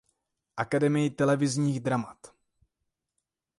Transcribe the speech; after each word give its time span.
Akademii 0.57 1.09
televizních 1.09 1.79
dramat. 1.81 2.35